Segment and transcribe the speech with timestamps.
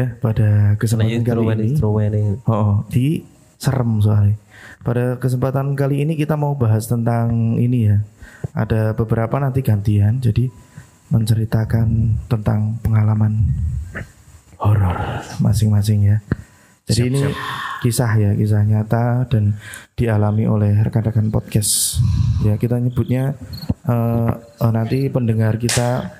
[0.00, 1.76] Ya pada kesempatan kali ini
[2.48, 3.20] oh, oh, di
[3.60, 4.40] serem soalnya.
[4.80, 8.00] Pada kesempatan kali ini kita mau bahas tentang ini ya.
[8.56, 10.48] Ada beberapa nanti gantian jadi
[11.12, 13.44] menceritakan tentang pengalaman
[14.56, 14.96] horor
[15.44, 16.18] masing-masing ya.
[16.88, 17.22] Jadi ini
[17.84, 19.54] kisah ya, kisah nyata dan
[19.94, 22.02] dialami oleh rekan-rekan podcast.
[22.42, 23.36] Ya kita nyebutnya
[23.84, 24.32] eh,
[24.64, 26.19] nanti pendengar kita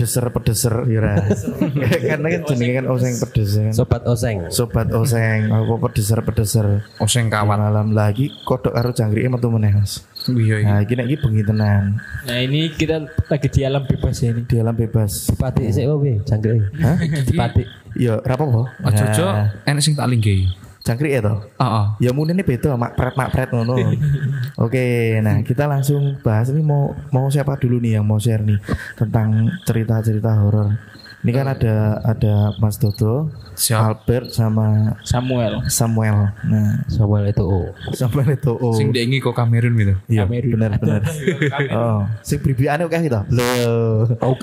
[0.00, 1.20] pedeser-pedeser ya.
[2.16, 3.74] Karena kan jenenge kan oseng pedes ya kan.
[3.76, 4.38] Sobat Oseng.
[4.48, 6.88] Sobat oseng, aku pedeser-pedeser.
[6.96, 7.60] Oseng kawan.
[7.60, 10.00] malam lagi kodok karo jangkrike metu meneh Mas.
[10.24, 10.68] Iya iya.
[10.72, 12.00] Nah, iki nek iki bengi tenan.
[12.24, 14.42] Nah ini kita lagi di alam bebas ya ini.
[14.48, 15.28] Di alam bebas.
[15.36, 16.72] Patik sik wae, jangkrik.
[16.80, 16.96] Hah?
[17.36, 17.68] Patik.
[18.00, 18.62] Ya, ora apa-apa.
[18.80, 19.26] Ojo ojo
[19.68, 20.48] enek sing tak linggih.
[20.90, 21.38] Jangkrik ya toh?
[21.62, 21.86] Heeh.
[22.02, 23.78] Ya mungkin ini beda mak pret mak pret ngono.
[24.66, 28.58] Oke, nah kita langsung bahas ini mau mau siapa dulu nih yang mau share nih
[28.98, 30.74] tentang cerita-cerita horor.
[31.20, 33.78] Ini kan ada ada Mas Dodo, Siap.
[33.78, 35.62] Albert sama Samuel.
[35.68, 36.32] Samuel.
[36.48, 37.70] Nah, Samuel itu oh.
[37.92, 38.72] Samuel itu oh.
[38.74, 39.94] Sing dengi kok Kamerun gitu.
[40.08, 40.50] Iya, Kamerun.
[40.56, 41.00] benar benar.
[41.76, 43.20] oh, sing bribiane oke gitu.
[43.30, 44.08] Loh.
[44.24, 44.34] Oh.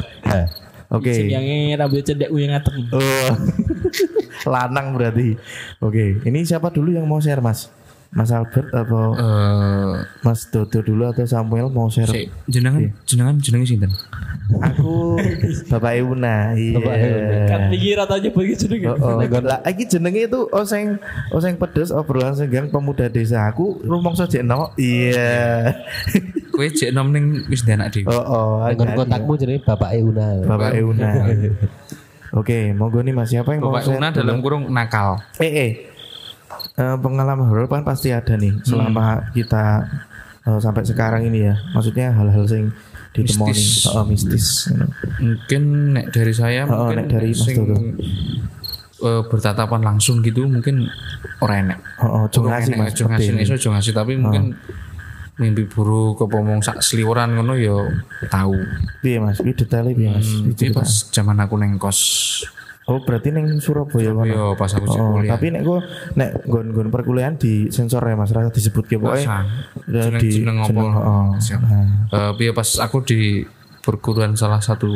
[0.87, 1.11] Oke.
[1.11, 1.43] Sing yang
[1.75, 2.87] rambut cedek yang ngaten.
[2.95, 3.31] Oh.
[4.53, 5.35] Lanang berarti.
[5.83, 7.67] Oke, ini siapa dulu yang mau share, Mas?
[8.07, 12.07] Mas Albert atau Eh, Mas Dodo dulu atau Samuel mau share?
[12.07, 13.91] sik, jenengan jenengan jenenge sinten?
[14.63, 15.19] Aku
[15.67, 16.55] Bapak Euna.
[16.55, 16.79] Iya.
[16.79, 17.37] Bapak Euna.
[17.51, 18.95] Kan pikir aja begitu jenenge.
[18.95, 19.41] Oh, oh.
[19.43, 20.95] Lah iki jenenge itu oseng
[21.35, 23.43] oseng pedes obrolan senggang pemuda desa.
[23.51, 24.71] Aku rumangsa jekno.
[24.79, 25.75] Iya.
[26.57, 28.09] Kowe jek nom ning wis ndek anak dhewe.
[28.09, 28.49] Oh, oh.
[28.65, 30.27] Dengan agak- kontakmu jadi Bapak Euna.
[30.41, 31.09] Bapak Euna.
[32.33, 34.17] Oke, monggo nih Mas, siapa yang mau Bapak share Una dulu?
[34.19, 35.21] dalam kurung nakal.
[35.37, 35.71] Eh, eh.
[36.73, 39.85] Eh, pengalaman horor kan pasti ada nih selama kita
[40.43, 41.55] eh, sampai sekarang ini ya.
[41.71, 42.73] Maksudnya hal-hal sing
[43.13, 43.85] ditemoni Mistis.
[43.87, 44.47] oh, mistis.
[45.17, 45.61] Mungkin
[45.93, 47.57] nek dari saya Oh, mungkin nek dari Mas sing
[48.97, 50.89] eh, bertatapan langsung gitu mungkin
[51.39, 51.79] ora enek.
[52.01, 52.87] Oh, oh, jongasi enek, Mas.
[52.93, 54.57] aja ngasih iso ngasih tapi mungkin
[55.37, 57.77] mimpi buruk apa mau sak seliuran ngono ya yo
[58.25, 58.57] tahu.
[59.05, 59.37] Iya Mas?
[59.45, 60.29] itu detail iya Mas?
[60.33, 61.99] Hmm, itu pas zaman aku neng kos.
[62.87, 64.25] Oh, berarti neng Surabaya kan?
[64.25, 65.37] Iya, pas aku oh, kuliah.
[65.37, 65.79] Tapi nek gua
[66.17, 69.21] nek gon-gon perkuliahan di sensor ya Mas, rasa disebut ke boy
[69.85, 70.81] Ya di seneng ngopo.
[70.89, 71.29] Oh.
[71.37, 73.45] Eh, piye pas aku di
[73.85, 74.89] perguruan salah satu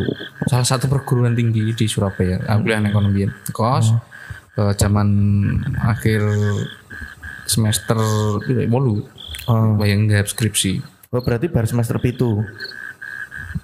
[0.49, 3.93] salah satu perguruan tinggi di Surabaya, aku kuliah ekonomi kos.
[3.93, 4.01] Oh.
[4.57, 5.07] Eh, zaman
[5.77, 6.25] akhir
[7.45, 7.99] semester
[8.71, 9.20] bolu
[9.51, 9.75] Oh.
[9.75, 9.81] hmm.
[9.83, 10.79] wayang nggak skripsi
[11.11, 12.39] oh berarti baru semester pitu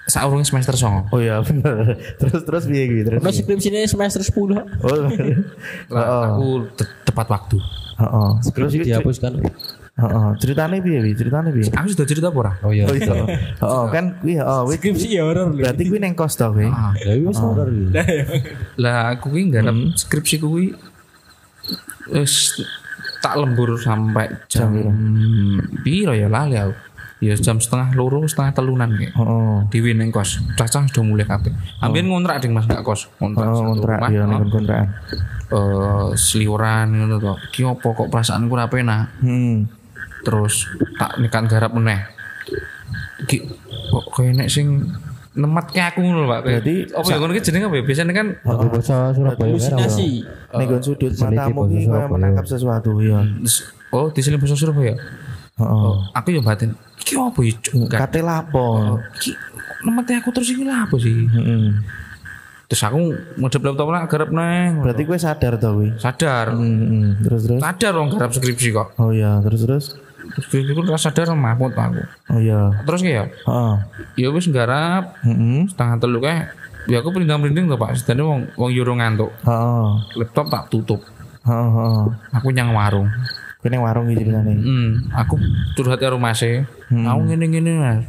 [0.08, 1.08] saurung semester song.
[1.12, 3.10] Oh iya benar Terus terus biaya gitu.
[3.20, 4.64] Terus skripsi ini semester sepuluh.
[4.84, 5.08] Oh.
[5.94, 6.24] lah, oh, oh.
[6.24, 6.48] aku
[6.80, 7.58] te tepat waktu.
[8.00, 8.08] Heeh.
[8.08, 8.52] Oh, oh.
[8.56, 9.32] Terus dihapuskan.
[9.98, 10.30] Heeh.
[10.40, 11.12] Ceritanya piye wi?
[11.12, 11.68] Ceritanya piye?
[11.76, 12.56] Aku sudah cerita pora.
[12.64, 12.88] Oh iya.
[12.88, 13.14] Oh iya.
[13.68, 15.52] oh, kan kuwi heeh skripsi ya horor.
[15.52, 16.72] Berarti kuwi neng kos to kuwi.
[16.72, 17.68] Ah, lha wis horor.
[18.80, 19.92] Lah aku kuwi nggak hmm.
[19.96, 20.72] skripsi kuwi
[22.16, 22.64] wis
[23.28, 24.72] tak lembur sampai jam
[25.84, 26.76] piro ya lali aku.
[27.18, 29.12] Ya jam setengah loro setengah telunan kayak.
[29.18, 29.56] Heeh.
[29.74, 30.38] Di neng kos.
[30.54, 31.50] Cacah sudah mulai kabeh.
[31.82, 33.10] Ambil ngontrak ding Mas gak kos.
[33.18, 34.10] Ngontrak Oh, kontrak rumah.
[34.14, 34.30] ya oh.
[34.30, 34.88] ning kontrakan.
[35.48, 37.34] Eh, seliweran ngono to.
[37.50, 39.18] Ki opo kok perasaanku ra penak.
[39.20, 39.68] Hmm.
[40.28, 40.68] terus
[41.00, 42.04] tak nekan garap meneh
[43.32, 43.48] Ki,
[43.88, 44.84] kok nek sing
[45.38, 46.40] nemat ke aku ngono Pak.
[46.42, 47.84] Berarti apa ya ngono ki jenenge apa ya?
[47.86, 49.46] Biasanya kan bahasa Surabaya.
[49.54, 50.10] Halusinasi.
[50.52, 53.22] nggon sudut matamu ki kaya menangkap sesuatu ya.
[53.94, 54.98] oh di sini bahasa Surabaya.
[55.58, 55.96] Heeh.
[56.18, 56.74] Aku yo batin.
[56.98, 57.54] Iki apa ya?
[57.78, 58.00] Enggak.
[58.10, 59.06] Kate lapor.
[59.22, 59.32] Iki
[59.86, 61.14] nemat aku terus iki lah apa sih?
[61.14, 61.78] Heeh.
[62.68, 63.00] Terus aku
[63.40, 64.76] ngedep laptop lah garap neh.
[64.84, 65.96] Berarti kowe sadar to kuwi.
[65.96, 66.52] sadar.
[67.24, 67.60] Terus terus.
[67.64, 68.88] Sadar dong garap skripsi kok.
[69.00, 69.86] Oh iya, terus terus.
[70.36, 72.04] Terus ku ora sadar mahmud aku.
[72.34, 72.74] Oh iya.
[72.84, 73.76] Terus ya, Heeh.
[74.20, 75.70] ya wis garap Heeh.
[75.72, 76.52] setengah telu kayak
[76.88, 77.96] ya aku pelindang-pelinding tuh Pak.
[78.00, 79.32] Sedane wong wong ora ngantuk.
[79.44, 79.88] Heeh.
[80.20, 81.02] Laptop tak tutup.
[81.48, 82.00] Heeh.
[82.36, 83.08] Aku nyang warung.
[83.58, 84.54] Kowe ning warung iki ceritane.
[84.54, 85.34] Hmm, aku
[85.74, 86.62] curhat karo Mas e.
[86.94, 88.06] Aku ngene-ngene Mas.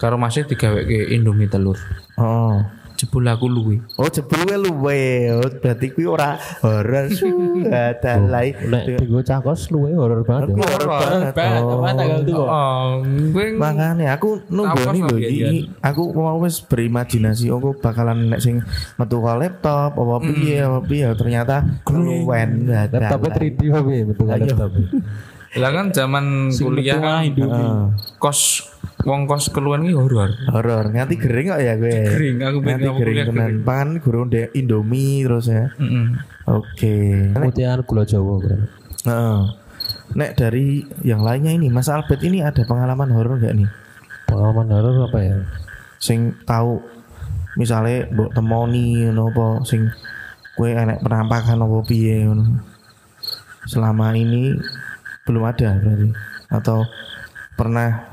[0.00, 1.76] Karo Mas digaweke Indomie telur.
[2.16, 2.64] Oh.
[2.96, 3.76] Jebul aku luwi.
[4.00, 5.02] Oh jebul kowe luwe.
[5.36, 7.12] Oh, berarti kuwi ora horor.
[7.92, 8.56] Ada lai.
[8.56, 10.56] Nek tinggo cakos luwe horor banget.
[10.56, 10.64] ya.
[10.64, 11.32] Horor banget.
[11.36, 12.46] Banget, apa tanggal tuh?
[12.48, 15.50] Oh, gue Makanya aku nunggu nih lho iki
[15.84, 18.64] aku mau wis berimajinasi aku bakalan nek sing
[18.96, 24.46] metu ka laptop apa piye apa piye ternyata keluwen Laptopnya 3D apa ya kan Ayo.
[24.56, 24.70] laptop.
[25.56, 27.32] lah kan zaman kuliah kan,
[28.20, 28.68] kos
[29.06, 30.34] wong kos keluhan iki horor.
[30.50, 34.20] horor nganti gering kok ya gue Gering, aku pengen nganti gering kuliah tenan pangan guru
[34.26, 36.06] ndek Indomie terus ya Heeh.
[36.44, 36.96] oke
[37.38, 38.62] Putihan gula Jawa keren.
[39.06, 39.38] Heeh.
[40.18, 40.66] nek dari
[41.00, 43.70] yang lainnya ini Mas Albert ini ada pengalaman horor gak nih
[44.26, 45.36] Pengalaman horor apa ya?
[45.96, 46.82] sing tahu
[47.56, 49.88] Misalnya mbok temoni ngono apa sing
[50.52, 52.60] kue enek penampakan apa piye ngono.
[53.64, 54.52] Selama ini
[55.24, 56.12] belum ada berarti
[56.52, 56.84] atau
[57.56, 58.12] pernah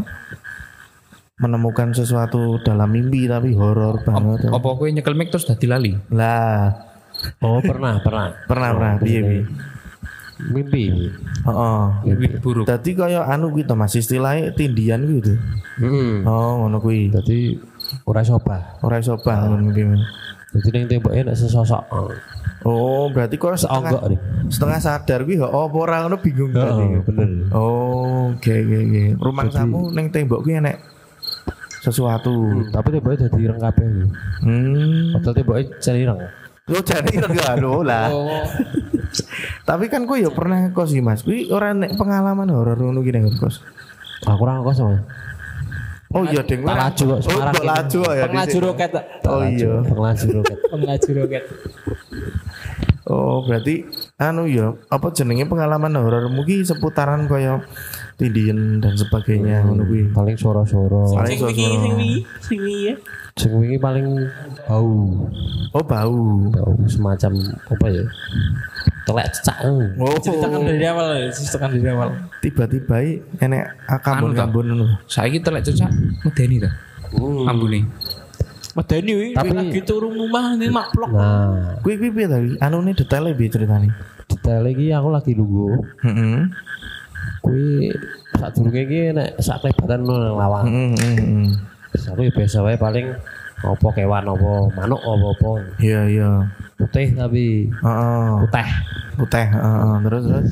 [1.33, 4.49] menemukan sesuatu dalam mimpi tapi horor banget.
[4.49, 5.91] Apa kowe nyekel mic terus dadi lali?
[6.13, 6.69] Lah,
[7.41, 8.33] Oh pernah pernah.
[8.45, 9.41] pernah pernah piye piye.
[10.43, 11.09] Mimpi.
[11.45, 11.81] Heeh.
[12.09, 12.65] Mimpi buruk.
[12.65, 15.37] Dadi kaya anu gitu Mas istilahnya tindian gitu.
[15.77, 16.25] Hmm.
[16.25, 17.09] Oh, ngono kuwi.
[17.09, 17.57] Jadi
[18.03, 18.77] ora soba.
[18.81, 19.97] Ora iso bah ngono mimpi.
[20.53, 21.83] Jadi ning temboknya nek sesosok.
[22.63, 24.19] Oh, berarti kok setengah Seonggok nih.
[24.47, 26.83] setengah sadar kuwi kok apa ora ngono bingung berarti.
[26.83, 27.29] Oh, bener.
[27.53, 29.03] Oh, oke oke oke.
[29.17, 30.77] Rumah kamu ning tembok kuwi enek
[31.83, 32.31] sesuatu.
[32.71, 33.87] Tapi temboknya jadi ireng kabeh.
[34.39, 35.11] Hmm.
[35.13, 36.19] Padahal temboknya celireng.
[36.63, 38.07] Lo jadi enggak lo lah.
[38.07, 38.39] Oh,
[39.63, 41.21] Tapi kan kok ya pernah kos sih Mas.
[41.21, 43.59] Kuwi ora nek pengalaman horor ngono ki ning kos.
[44.23, 45.03] Aku ora kok sama.
[46.13, 46.63] Oh iya deng.
[46.63, 47.69] Tak laju kok, Oh, Semarang kok ini.
[47.69, 48.23] laju ya.
[48.25, 48.91] penglaju roket.
[49.27, 49.73] Oh iya.
[49.83, 50.57] Penglaju roket.
[50.71, 51.43] Penglaju roket.
[53.03, 53.83] Oh berarti
[54.15, 57.59] anu ya apa jenenge pengalaman horor mungkin seputaran kaya
[58.15, 60.09] tindian dan sebagainya ngono kuwi.
[60.09, 61.09] Paling soro-soro.
[61.11, 61.51] Paling sosok.
[61.51, 62.95] sing wingi, sing wingi ya.
[63.33, 64.05] Sing wingi paling
[64.65, 64.93] bau.
[65.71, 66.17] Oh bau.
[66.49, 67.31] Bau semacam
[67.65, 68.03] apa ya?
[69.03, 69.57] Telek cecak.
[69.99, 72.09] Oh Ceritakan dari awal, ya, ceritakan dari awal.
[72.39, 73.63] tiba-tiba i enek
[73.99, 74.85] kambun-kambun ngono.
[75.05, 75.91] Saiki telek cecak
[76.23, 76.71] medeni ta.
[77.45, 77.83] Ambune.
[78.73, 81.13] Medeni wi, Tapi- lagi turun rumah ini makplok.
[81.13, 82.49] Nah, Kuwi kuwi piye tadi?
[82.57, 83.89] Anune detailnya piye ceritane?
[84.23, 85.67] detail lagi aku lagi nunggu.
[86.01, 86.37] Heeh.
[87.43, 87.91] Kui
[88.33, 90.65] sak durunge iki nek sak klebatan ngono nang lawang.
[90.65, 91.47] Heeh heeh.
[91.91, 93.07] Terus aku ya biasa wae paling
[93.59, 96.29] apa kewan apa manuk apa apa Iya iya.
[96.75, 98.27] putih tapi Heeh.
[98.41, 98.67] putih
[99.13, 99.93] Putih, heeh.
[100.01, 100.51] Terus terus.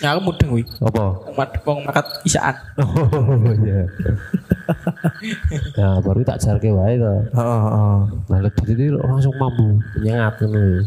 [0.00, 0.62] Ya aku mudeng wi.
[0.80, 1.04] apa
[1.36, 2.56] Mat wong makat isaan.
[2.80, 3.84] oh iya
[5.76, 7.98] ya baru tak jarke wae to Heeh heeh.
[8.26, 10.84] nah lebih itu langsung mampu nyengat ngono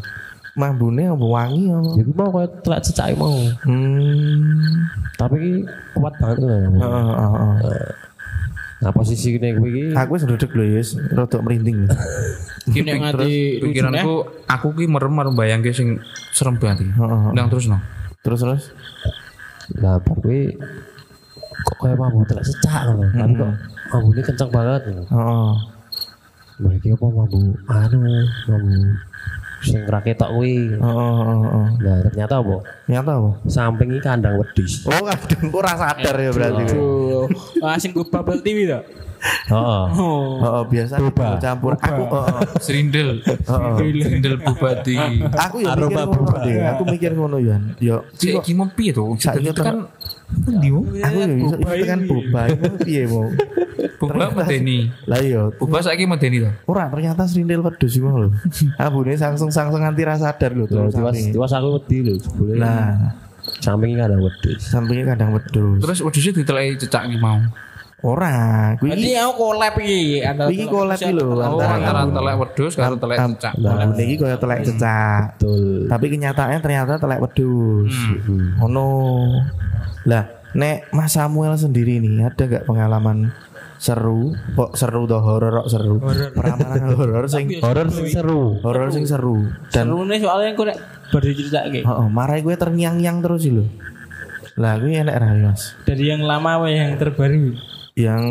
[0.53, 1.89] Mambune apa wangi apa?
[1.91, 4.85] ya gue mau kayak telak cecak mau Hmm.
[5.15, 7.91] tapi kuat banget tuh Heeh heeh heeh.
[8.77, 11.87] nah posisi ini gue ki Aku wis duduk lho yes, rodok merinding.
[11.87, 11.97] Nek
[12.67, 14.13] pik- nganti pikiranku
[14.45, 15.97] aku ki merem merem bayangke sing
[16.29, 16.85] serem banget.
[17.31, 17.79] Ndang terus no.
[18.21, 18.63] Terus terus.
[19.73, 20.39] nah baru gue
[21.63, 23.51] kok kayak mampu telak cecak loh tapi kok
[23.89, 25.05] mampu ini kencang banget loh.
[25.07, 25.51] Heeh.
[26.75, 27.99] Iki apa mampu anu
[28.45, 28.75] mampu
[29.63, 30.75] sing raketok kuwi.
[30.75, 31.67] Heeh heeh heeh.
[31.79, 32.55] Nah, ternyata apa?
[32.91, 33.31] Nyata apa?
[33.47, 34.83] Samping iki kandang wedhus.
[34.85, 36.63] Oh, kadang ora sadar ya berarti.
[36.69, 37.25] Tuh,
[37.63, 38.83] langsung gue bubble TV tuh.
[39.23, 39.83] Heeh.
[39.95, 41.39] Oh, Heeh, biasa Boba.
[41.39, 41.79] campur.
[41.79, 42.39] Aku heeh.
[42.59, 43.09] Serindel.
[43.79, 44.99] Serindel bupati.
[45.31, 46.55] Aku ya mikir ngono deh.
[46.75, 47.55] Aku mikir ngono ya.
[47.79, 49.15] Yo, Cek ki mau piye to?
[49.15, 49.87] Saiki kan
[50.33, 53.29] ndi aku ya iso tekan boba itu piye mau.
[54.03, 54.91] Buba medeni.
[55.03, 56.51] Lah iya, Buba saiki medeni to.
[56.65, 58.29] ora ternyata serindel wedhus iki mau lho.
[58.81, 62.59] Ambune sangsung-sangsung nganti ra sadar lho terus tiwas tiwas aku wedi lho jebule.
[62.59, 63.15] Nah,
[63.59, 64.59] samping iki kandang wedhus.
[64.61, 65.79] sampingnya kadang wedhus.
[65.79, 67.39] Terus wedhusnya diteleki cecak ki mau.
[68.03, 72.73] Ora, kuwi Berarti aku collab iki antara Iki collab iki lho, Oh, antara telek wedhus
[72.75, 73.53] karo telek cecak.
[73.55, 75.39] ambune iki kaya telek cecak.
[75.39, 75.87] Betul.
[75.87, 77.95] Tapi kenyataannya ternyata telek wedhus.
[78.27, 78.59] Hmm.
[78.59, 78.87] Ono.
[80.03, 83.31] Lah, nek Mas Samuel sendiri nih ada gak pengalaman
[83.83, 84.31] seru?
[84.49, 85.99] Kok seru toh horor kok seru?
[86.31, 88.57] Peramalan horor sing Horor sing seru.
[88.61, 90.77] horor sing seru dan Seru nih soalnya aku nek
[91.09, 91.81] baru diceritake.
[91.83, 93.67] heeh, marai gue terngiang-ngiang terus sih lho.
[94.55, 95.75] Lah gue enak ra Mas.
[95.83, 97.53] Dari yang lama apa yang terbaru?
[97.93, 98.23] Yang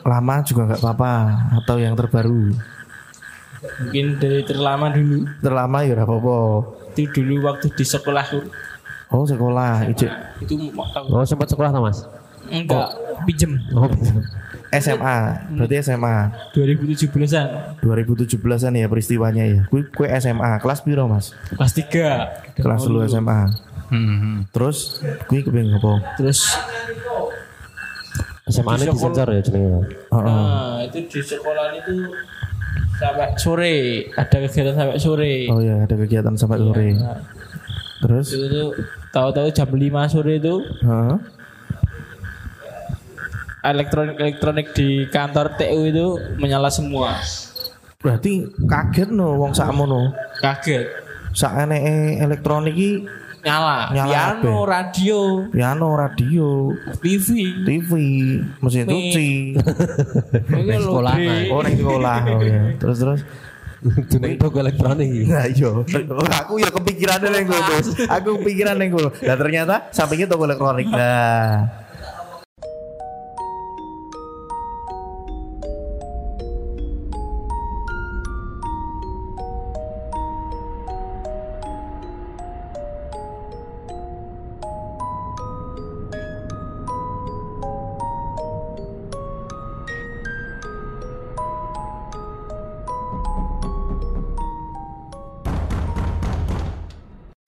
[0.00, 1.12] lama juga nggak apa-apa
[1.60, 2.50] atau yang terbaru.
[3.80, 5.24] Mungkin dari terlama dulu.
[5.38, 6.36] Terlama ya ora apa-apa.
[6.90, 8.38] Itu dulu waktu di sekolahku.
[9.08, 12.02] Oh sekolah ijek Itu waktu Oh, sempat sekolah ta, Mas?
[12.44, 12.92] enggak
[13.24, 13.86] pinjem Oh,
[14.80, 15.18] SMA,
[15.54, 16.16] berarti SMA
[16.54, 17.46] 2017-an
[17.82, 19.60] 2017-an ya peristiwanya ya.
[19.68, 21.34] Kue kue SMA kelas piro Mas?
[21.54, 23.40] kelas 3 Kelas lu SMA.
[23.92, 24.48] Hmm.
[24.50, 26.16] Terus kue kepengin apa?
[26.16, 26.56] terus
[28.44, 29.80] SMA ini disensor ya jenenge.
[30.12, 30.24] Heeh.
[30.24, 31.96] nah itu di sekolah itu
[32.94, 33.74] sampai sore
[34.14, 36.88] ada kegiatan sampai sore Oh ya ada kegiatan sampai sore.
[36.94, 37.18] Nah,
[38.04, 38.68] Terus itu tuh
[39.16, 40.54] tahu-tahu jam 5 sore itu
[40.84, 41.16] Heeh.
[43.64, 46.06] Elektronik elektronik di kantor TU itu
[46.36, 47.16] menyala semua
[47.98, 50.12] Berarti kaget no wong sakmono.
[50.36, 50.84] kaget
[51.32, 53.08] Sak eneke elektronik iki
[53.40, 54.68] nyala, Nyala piano kabeh.
[54.68, 55.18] radio
[55.48, 56.48] piano, radio,
[57.00, 57.28] TV
[57.64, 57.90] TV,
[58.60, 59.28] mesin cuci.
[60.52, 61.14] lho, sekolah.
[61.48, 62.16] Oh nang sekolah.
[62.28, 62.60] Oh ya.
[62.76, 63.20] Terus terus
[63.84, 65.28] Jenenge toko elektronik.
[65.28, 65.84] Nah iya, Oh,
[66.24, 67.44] aku ya kepikiran neng.
[68.16, 68.96] Aku kepikiran neng.
[68.96, 70.88] Nah ternyata sampingnya toko elektronik.
[70.88, 71.83] Nah,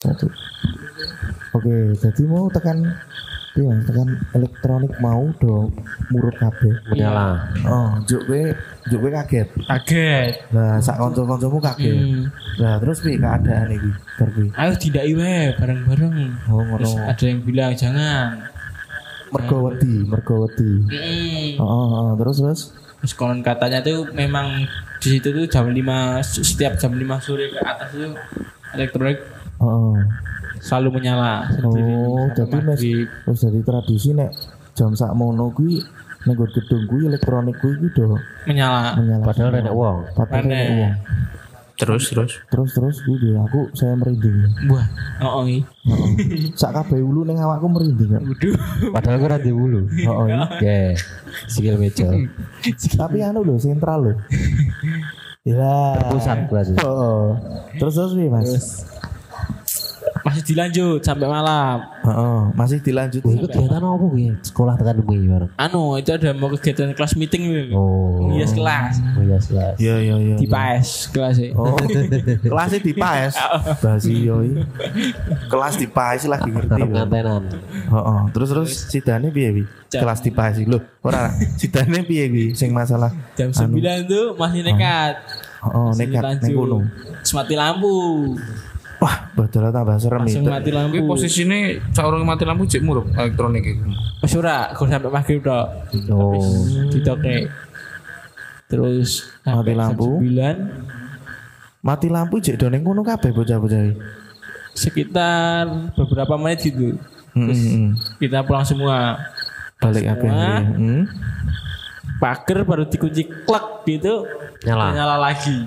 [0.07, 0.27] Satu.
[1.57, 2.79] Oke, jadi mau tekan
[3.57, 5.73] iya, tekan elektronik mau do
[6.13, 6.75] murut kabeh.
[6.93, 7.49] Menyala.
[7.67, 8.43] Oh, juk kowe
[8.87, 9.49] juk kowe kaget.
[9.67, 10.35] Kaget.
[10.55, 11.97] Lah sak kanca-kancamu kaget.
[11.97, 12.25] Hmm.
[12.63, 13.91] Lah terus piye keadaan iki?
[14.21, 14.49] Bar kuwi.
[14.55, 16.15] Ayo tidak iwe bareng-bareng.
[16.53, 16.79] Oh, ngono.
[16.79, 18.29] Terus ada yang bilang jangan.
[19.35, 20.71] Mergo wedi, mergo wedi.
[20.87, 21.59] Mm.
[21.59, 22.61] Oh, oh, oh, terus terus.
[23.03, 24.71] Terus konon katanya tuh memang
[25.03, 25.77] di situ tuh jam 5
[26.23, 28.11] setiap jam 5 sore ke atas itu
[28.75, 29.97] elektronik Oh, oh.
[30.61, 32.81] selalu menyala sendiri Oh, jadi mes
[33.25, 34.31] wis jadi tradisi nek
[34.77, 35.81] jam sak mono kuwi
[36.29, 38.99] nek gedung kuwi elektronik kuwi kuwi do menyala.
[39.01, 39.25] menyala.
[39.25, 39.99] Padahal renek wong.
[40.13, 40.95] Padahal renek wong.
[41.77, 42.33] Terus terus.
[42.49, 44.49] Terus terus kuwi aku saya merinding.
[44.73, 44.87] Wah,
[45.21, 45.45] oh, oh.
[45.45, 45.61] Heeh.
[46.57, 48.25] Sak kabeh ulu ning awakku merinding kok.
[48.25, 48.55] Waduh.
[48.97, 49.81] Padahal gue nanti bulu.
[49.93, 50.27] Heeh.
[50.33, 50.39] iya.
[50.49, 50.81] Oke.
[51.53, 52.09] Sikil meja.
[52.97, 54.13] Tapi anu lho sentral lho.
[55.45, 56.01] Ya.
[56.11, 56.75] Pusat berarti.
[56.83, 57.37] Oh,
[57.77, 58.83] terus terus piye, Mas?
[60.27, 61.87] Masih dilanjut sampai malam.
[62.03, 63.23] Heeh, masih dilanjut.
[63.23, 64.35] Wih, itu kegiatan apa gue?
[64.43, 65.51] Sekolah tekan gue bareng.
[65.55, 67.79] Anu, itu ada mau kegiatan kelas meeting gitu.
[67.79, 68.35] Oh.
[68.35, 68.95] Iya, kelas.
[68.99, 69.77] Oh iya kelas.
[69.79, 70.37] Iya iya iya.
[70.37, 71.37] Di PAS kelas.
[71.55, 71.79] Oh,
[72.43, 73.39] kelasnya di PAS.
[73.87, 74.67] Bahasa yoi.
[75.47, 76.75] Kelas di PAS lagi ngerti.
[76.75, 77.43] Ngantenan.
[77.87, 79.65] Heeh, terus terus sidane piye wi?
[79.87, 80.83] Kelas di PAS iki lho.
[81.07, 83.71] Ora, sidane piye wi sing masalah Jam 9
[84.11, 85.23] tuh masih nekat.
[85.63, 86.43] Oh, nekat lanjut.
[86.43, 86.79] ning kono.
[87.23, 87.95] Terus mati lampu.
[88.97, 90.51] Wah, badal tambah serem Langsung itu.
[90.51, 90.97] mati lampu.
[90.97, 91.59] Kuwi posisine
[91.93, 93.77] saurung mati lampu cek murup elektronik.
[94.25, 95.67] Wis ora, gue sampai maghrib tok.
[96.09, 96.33] Oh.
[96.33, 96.47] Habis
[96.97, 97.37] ditoke.
[98.67, 100.19] Terus Mati lampu.
[100.25, 103.95] 9 Mati lampu jek do ning kono kabeh bocah-bocah iki.
[104.77, 107.01] sekitar beberapa menit gitu.
[107.33, 107.97] Heeh.
[108.21, 109.17] Kita pulang semua.
[109.81, 110.29] Balik kabeh.
[110.29, 110.61] Semua.
[110.61, 111.03] Heeh.
[112.21, 114.29] Pagar baru dikunci klek gitu.
[114.69, 114.87] Nyala.
[114.93, 115.65] Nyala lagi.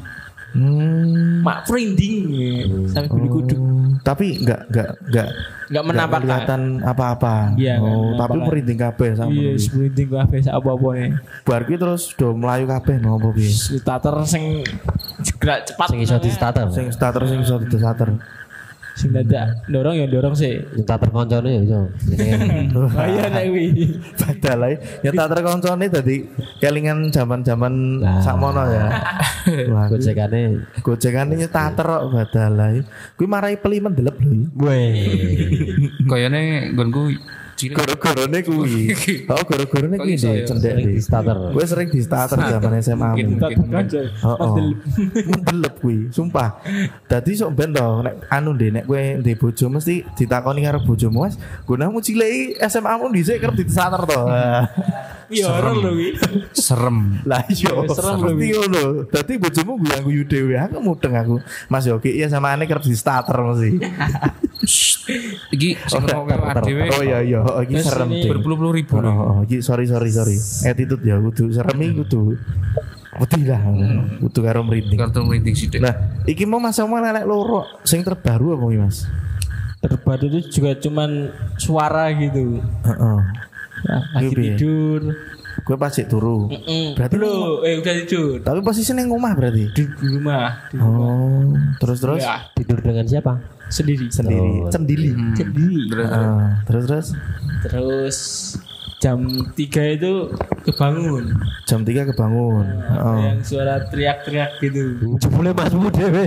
[0.50, 1.46] Hmm.
[1.46, 2.53] Mak merinding ya.
[2.89, 3.60] sampai bulu kuduk.
[3.62, 5.29] Hmm, Tapi enggak enggak enggak
[5.70, 6.25] Enggak menampakkan.
[6.25, 7.36] kelihatan apa-apa.
[7.53, 8.46] Iya, oh, tapi menampakkan.
[8.50, 9.29] merinding kabeh sama.
[9.29, 9.68] Iya, kuwi.
[9.77, 11.12] merinding gue apa apa-apa nih.
[11.46, 13.53] Bar terus do melayu kabeh nopo piye?
[13.53, 14.65] Starter sing
[15.38, 15.88] gerak cepat.
[15.94, 16.65] Sing iso di starter.
[16.74, 18.10] Sing starter sing iso didesater.
[19.00, 20.60] Sing dadak dorong ya dorong sih.
[20.75, 21.82] Yang starter koncone ya iso.
[22.91, 23.65] Bahaya nek kuwi.
[24.20, 26.15] Padahal ae ya tak terkoncone dadi
[26.60, 28.20] kelingan zaman-zaman Nah.
[28.20, 28.91] sakmono ya.
[29.91, 30.60] Gojekane.
[30.84, 32.84] gojekane nyetater kok badal ae.
[33.15, 34.51] Kuwi marai peli mendelep lho.
[34.60, 35.08] Weh.
[36.03, 37.38] Kayane nggonku cilik.
[37.68, 38.96] Goro-gorone kuwi.
[39.28, 40.48] Oh, goro-gorone kuwi deh ya?
[40.48, 41.51] cendek di starter.
[41.51, 43.10] Gue sering di starter zaman SMA.
[43.20, 43.36] Mu.
[44.24, 44.56] Oh, oh.
[45.28, 46.63] Mendelep kuwi, sumpah.
[47.12, 51.28] Dadi sok ben to nek anu deh nek kowe ndek bojo mesti ditakoni karo bojomu,
[51.28, 51.36] Mas,
[51.68, 54.22] gunamu cilik SMA-mu dhisik kerep di starter to.
[55.30, 56.10] Iya ora lho kuwi.
[56.58, 57.22] Serem.
[57.22, 58.84] Lah iya, Serem lho, mesti ngono.
[59.14, 61.36] Dadi bojomu guyu dhewe, aku mudeng aku.
[61.70, 63.78] Mas Yogi iya sama ane kerep di starter mesti.
[65.54, 68.10] Iki sing awake dhewe Oh iya iya, oh, iki serem.
[68.10, 69.10] berpuluh-puluh ribu Oh, lho.
[69.10, 70.38] oh, oh, iki sorry sorry sorry.
[70.66, 72.34] Attitude ya kudu serem iki kudu.
[73.20, 73.60] Wedi lah,
[74.22, 74.96] kudu karo merinding.
[74.98, 75.82] Kartu merinding sithik.
[75.82, 75.94] Nah,
[76.24, 78.98] iki mau Mas Omar lelek loro sing terbaru apa iki, Mas?
[79.80, 82.60] Terbaru itu juga cuman suara gitu.
[82.86, 83.18] Heeh.
[83.20, 83.49] Nah,
[84.16, 85.02] lagi tidur.
[85.60, 86.48] Gue pas cek turu.
[86.48, 86.96] Mm-mm.
[86.96, 88.40] Berarti Belum, eh udah tidur.
[88.40, 89.68] Tapi posisi ning omah berarti.
[89.70, 90.56] Di, di rumah.
[90.66, 93.34] Di Oh, terus terus Ya, Tidur dengan siapa?
[93.68, 94.08] sendiri.
[94.08, 94.72] sendiri, Oh.
[94.72, 95.12] cendili.
[95.36, 96.00] Sendiri.
[96.00, 97.08] Heeh, terus terus
[97.62, 98.18] Terus
[98.98, 99.56] jam 3
[99.94, 100.28] itu
[100.66, 101.32] kebangun.
[101.64, 102.66] jam 3 kebangun.
[102.66, 103.18] Heeh.
[103.30, 105.16] Yang suara teriak-teriak gitu.
[105.18, 106.24] Jebule masmu dhewe.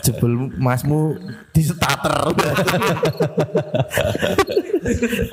[0.00, 1.18] Jebul masmu
[1.50, 2.14] di starter.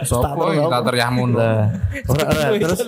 [0.01, 1.37] Sopo yang tak teriakmu no?
[1.37, 1.67] Lah,
[2.05, 2.79] ora ora terus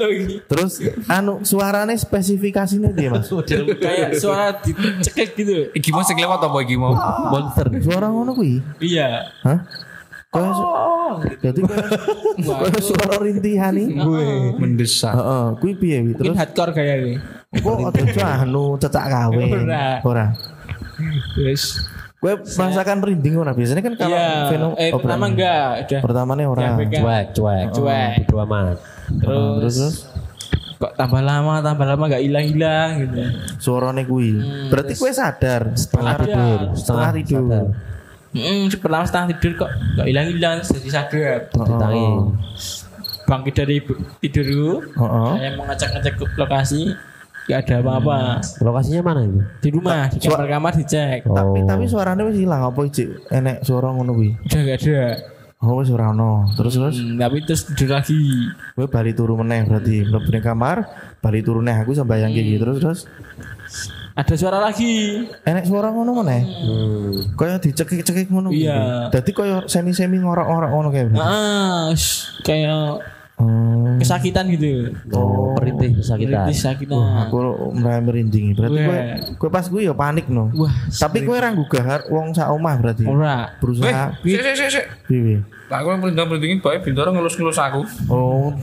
[0.45, 0.71] terus
[1.05, 3.27] anu suarane spesifikasinya dia, Mas.
[3.83, 5.69] Kayak suara dicekik gitu.
[5.71, 6.95] Iki mau sing lewat apa iki mau?
[7.29, 7.67] Monster.
[7.79, 8.59] Suara ngono kuwi.
[8.79, 9.27] Iya.
[9.41, 9.59] Hah?
[10.27, 10.73] Kaya su-
[11.39, 13.93] Jadi kaya suara rintihan iki.
[14.57, 15.13] Mendesak.
[15.13, 17.13] Heeh, kuwi piye Terus hardcore kayak ini.
[17.53, 19.45] kok aja anu cecak kawe.
[19.53, 19.85] Ora.
[20.01, 20.25] Ora.
[22.23, 24.47] Gue merasakan merinding ora biasanya kan kalau Iya.
[24.47, 25.33] fenom Eh oh, pertama berani.
[25.35, 25.67] enggak.
[25.83, 25.99] Udah.
[25.99, 26.61] Pertamanya ora.
[26.63, 27.01] Yang pegang.
[27.03, 27.65] Cuek, cuek.
[27.73, 28.11] Cuek.
[28.23, 28.77] Bodo amat.
[29.13, 29.95] Terus, terus terus
[30.73, 33.19] kok tambah lama tambah lama nggak hilang hilang gitu.
[33.57, 34.39] suarane kuwi.
[34.67, 37.65] Berarti gue sadar Setengah Antara- tidur, setengah setengah tidur.
[38.33, 41.37] Hmm, pertama setengah tidur kok nggak hilang hilang jadi sadar.
[41.51, 42.05] Ditangi.
[43.23, 43.77] Bangkit dari
[44.19, 44.73] tidur dulu.
[44.93, 45.31] Heeh.
[45.37, 46.81] Saya mau ngecek-ngecek ke lokasi.
[47.43, 48.17] Gak ada apa-apa.
[48.57, 49.39] Lokasinya mana itu?
[49.59, 51.23] Di rumah, di kamar-kamar dicek.
[51.23, 51.65] Tapi Oh.
[51.65, 54.31] tapi suaranya wis hilang apa cik enek suara ngono kuwi.
[54.41, 55.01] Udah gak ada.
[55.59, 56.47] Oh wis ora ono.
[56.53, 58.19] Terus terus Hmm, tapi terus tidur lagi.
[58.69, 60.77] gue bali turu meneh berarti mlebu ning kamar,
[61.19, 62.99] bali turu neh aku sembayang iki terus terus
[64.13, 65.25] Ada suara lagi.
[65.41, 66.41] enek suara ngono meneh.
[66.45, 67.11] Hmm.
[67.33, 68.51] Kaya dicekik-cekik ngono.
[68.51, 69.07] Iya.
[69.09, 71.05] Dadi kaya semi-semi ngorok-ngorok ngono kayak.
[71.09, 71.25] berarti.
[71.25, 73.01] Ah, sh- kayak
[73.33, 73.97] Oh.
[73.97, 74.93] kesakitan gitu.
[75.09, 76.45] Oh, perintih kesakitan.
[76.45, 77.01] Kesakitan.
[77.25, 78.53] Aku mulai merinding.
[78.53, 78.99] Berarti kowe
[79.41, 80.53] kowe pas gue ya panik no.
[80.53, 83.03] Wah, Tapi kowe ora gugah wong sak omah berarti.
[83.09, 83.57] ora.
[83.57, 84.85] Berusaha sik sik sik sik.
[85.09, 85.41] piye?
[85.71, 87.81] Lah aku merinding merindingin bae bintara ngelus-ngelus aku.
[88.11, 88.53] Oh.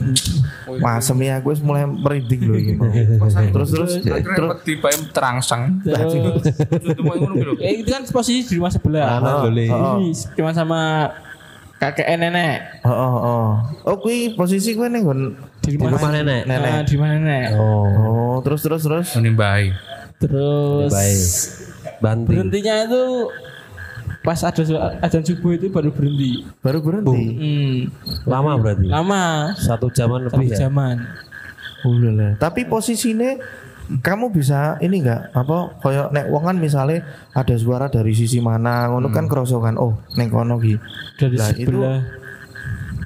[0.79, 2.87] Masemi aku wis mulai merinding lho iki mau.
[3.27, 5.83] Terus terus terus peti bae terangsang.
[5.83, 9.19] Terus, Itu eh, itu kan posisi di rumah sebelah.
[9.43, 9.67] Boleh.
[9.67, 11.11] Ini cuma sama
[11.81, 13.47] kakek nenek Oh, oh, oh.
[13.89, 15.21] Oh, kuwi posisi ning nggon
[15.65, 16.45] di Di rumah nenek.
[16.45, 16.71] nenek.
[16.71, 17.45] Ah, di rumah nenek.
[17.57, 19.09] Oh, Oh, terus terus terus.
[19.17, 19.73] Ini bae.
[20.21, 21.25] Terus baik.
[21.97, 22.25] Banting.
[22.29, 23.03] berhentinya itu
[24.21, 24.61] pas ada
[25.01, 26.45] azan subuh itu baru berhenti.
[26.61, 27.21] Baru berhenti.
[27.33, 27.77] Hmm,
[28.29, 28.85] Lama berarti.
[28.85, 30.57] lama Satu jaman satu lebih ya.
[30.65, 31.01] zaman.
[31.81, 32.37] Ulala.
[32.37, 33.41] Tapi posisinya
[33.99, 38.87] kamu bisa ini enggak apa kayak nek wong kan misalnya ada suara dari sisi mana
[38.87, 40.79] ngono kan kerasa kan oh neng kono ki.
[41.17, 41.99] Dari Lah, itu- sebelah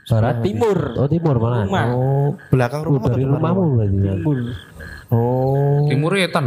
[0.05, 0.77] Barat timur.
[1.01, 1.65] Oh timur mana?
[1.65, 1.85] Rumah.
[1.89, 3.97] Oh, belakang Oh, rumah dari atau depan rumahmu berarti.
[3.97, 4.13] ya?
[4.13, 4.37] Timur.
[5.09, 5.81] Oh.
[5.89, 6.45] Timur Etan.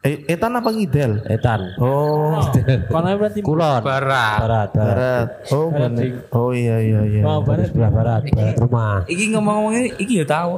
[0.00, 1.20] Eh, etan apa ngidel?
[1.28, 1.76] Etan.
[1.76, 2.40] Oh,
[2.88, 3.84] Karena berarti Kulon.
[3.84, 4.38] Barat.
[4.40, 4.68] Barat.
[4.72, 5.28] Barat.
[5.52, 5.92] Oh, Barat.
[6.32, 7.20] Oh iya iya iya.
[7.20, 7.68] Oh, barat.
[7.68, 8.24] Sebelah barat.
[8.32, 9.04] Barat rumah.
[9.04, 10.56] Iki ngomong-ngomong ini, iki ya tahu.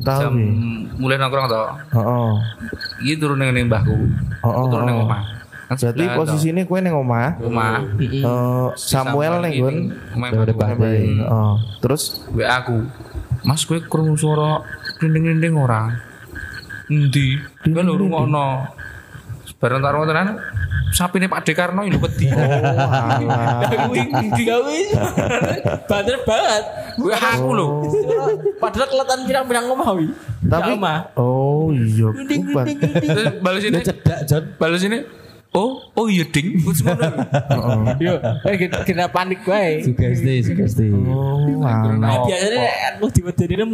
[0.00, 0.52] Tahu Jam nih.
[0.96, 1.68] mulai nongkrong toh.
[1.92, 2.32] Oh, oh.
[3.04, 3.92] Iki turun ning ning mbahku.
[4.40, 5.20] Oh, oh, Turun ning omah.
[5.68, 6.20] Kan Berarti sebelah toh.
[6.24, 7.28] posisinya kue neng omah.
[7.44, 7.76] rumah.
[8.00, 9.52] Eh, Samuel neng.
[11.28, 12.88] Oh, terus WA aku.
[13.44, 14.64] Mas kowe krungu suara
[14.96, 16.08] rinding-rinding ora?
[16.92, 17.40] Endi?
[17.64, 18.68] Kan lho rungokno.
[19.56, 20.28] Bareng tak tenan.
[20.92, 22.28] Sapine Pak Dekarno lho wedi.
[22.28, 23.64] alah.
[23.88, 24.02] Kuwi
[24.36, 24.78] digawe
[25.88, 26.64] banter banget.
[27.00, 27.66] WA aku lho.
[28.60, 30.12] Padahal kelihatan pirang-pirang omah wi.
[30.44, 30.76] Tapi
[31.16, 32.12] oh iya.
[33.08, 33.78] Terus balas ini.
[33.80, 34.44] Cedak John.
[34.60, 35.00] Balas ini.
[35.52, 36.60] Oh, oh iya ding.
[36.64, 37.08] Ngono.
[38.00, 38.16] Yo,
[38.48, 38.56] eh
[38.88, 39.84] kena- panik wae.
[39.84, 40.88] Sugesti, sugesti.
[40.92, 41.44] Oh.
[42.00, 43.64] Nah, biasanya aku diwedeni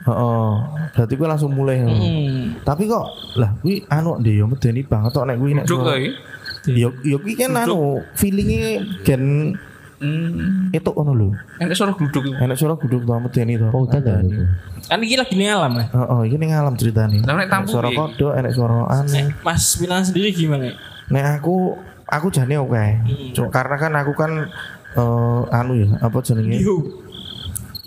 [0.00, 0.50] Heeh.
[0.96, 1.84] Berarti gue langsung mulai.
[1.84, 2.56] Hmm.
[2.64, 5.64] Tapi kok lah kuwi anu ndek yo medeni banget kok nek kuwi nek.
[5.68, 6.08] Duduk kae.
[6.72, 9.56] Yo yo kuwi kan anu feelingnya gen
[10.00, 10.72] Hmm.
[10.72, 11.28] itu ono lho.
[11.60, 12.24] Enak suara duduk.
[12.32, 13.68] Enak suara guduk to medeni to.
[13.68, 14.00] Oh, ya.
[14.88, 15.92] Kan iki lagi ning alam ya.
[15.92, 17.20] Heeh, iki ning alam ceritane.
[17.20, 19.12] Lah, nek tamu suara kodok, enek suara anu.
[19.12, 20.72] Eh, Mas Milan sendiri gimana?
[21.12, 21.76] Nek aku
[22.08, 22.80] aku jane oke.
[23.36, 24.32] Cuma karena kan aku kan
[24.96, 26.64] eh anu ya, apa jenenge?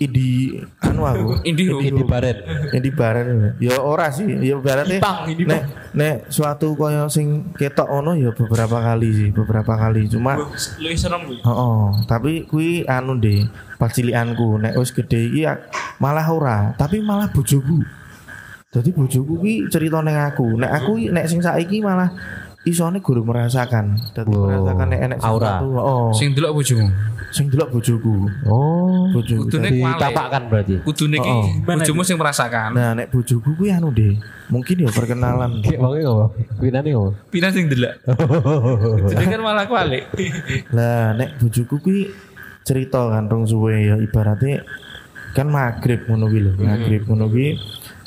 [0.04, 1.28] Idi anu aku.
[1.48, 1.80] Indiho.
[1.80, 2.38] Ini baret.
[2.70, 3.24] Yang di barat
[3.56, 5.62] ya ora sih ya baratnya Ipang, ini nek
[5.94, 10.36] nek suatu koyo sing ketok ono ya beberapa kali sih beberapa kali cuma
[10.76, 11.38] Lebih serem wi.
[11.44, 15.62] oh, tapi kui anu deh pas cilianku nek wis gede iki ya-
[15.96, 17.80] malah ora tapi malah bojoku
[18.68, 22.10] jadi bojoku ki cerita neng aku nek aku nek sing saiki malah
[22.64, 24.48] isone guru merasakan dadi Wow.
[24.48, 25.60] merasakan nek enek Aura.
[25.60, 26.88] oh Sing delok bojomu.
[27.28, 29.10] sing delok bojoku Oh.
[29.10, 29.98] bojoku Kudune Di kuali.
[29.98, 30.74] tapakkan berarti.
[30.80, 32.70] Kudune iki Oh, bojomu sing merasakan.
[32.72, 36.30] nah nek bojoku kuwi anu deh mungkin ya perkenalan Kayak wangi ngomong.
[36.58, 37.14] Winane ngomong.
[37.28, 37.94] Pina sing delok.
[39.04, 40.00] Kudune kan malah kuali.
[40.70, 42.00] Lah nek bojoku kuwi
[42.62, 44.64] cerita kan rong suwe ya ibaratnya
[45.32, 46.52] kan maghrib ngono kuwi lho.
[46.56, 47.58] Maghrib ngono kuwi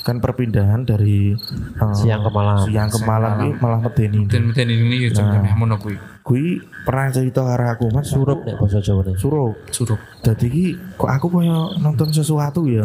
[0.08, 2.64] kan perpindahan dari eh, Siang ke malam.
[2.64, 4.24] Siang ke malam kuwi malah medeni.
[4.24, 6.00] Dan meten ini ya jam jam mono kuwi.
[6.24, 9.16] Kuwi pernah cerita karo aku Mas Surup nek basa Jawa nih.
[9.16, 9.52] surup.
[9.68, 10.00] Surup.
[10.20, 10.66] Dadi iki
[10.96, 12.84] kok aku koyo nonton sesuatu ya.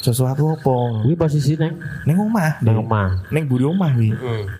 [0.00, 1.04] Sesuatu apa?
[1.04, 2.60] Kuwi posisi neng Ning omah.
[2.60, 2.84] nang Dek.
[2.84, 3.08] omah.
[3.28, 4.10] Ning buri omah kuwi.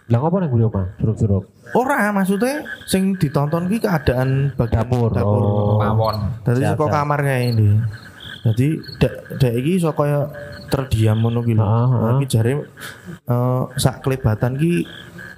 [0.09, 0.87] Lah ngopo nang guru omah?
[1.01, 1.45] Surup-surup.
[1.73, 5.11] Ora maksudnya sing ditonton ki keadaan bagian Dapur.
[5.21, 5.81] Oh.
[5.81, 6.45] Mawon.
[6.45, 7.81] Dari saka kamar kayak ini.
[8.45, 10.29] Jadi dek dek iki iso kaya
[10.69, 11.65] terdiam ngono ki lho.
[11.65, 12.13] Ah, ah.
[12.21, 12.53] Iki jare
[13.25, 14.85] eh, sak kelebatan ki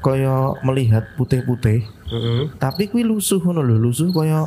[0.02, 1.86] kaya melihat putih-putih.
[2.58, 4.46] Tapi kuwi lusuh ngono lho, lusuh kaya